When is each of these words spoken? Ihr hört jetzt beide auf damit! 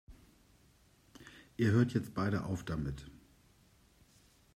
Ihr 1.57 1.69
hört 1.73 1.93
jetzt 1.93 2.15
beide 2.15 2.45
auf 2.45 2.63
damit! 2.65 3.05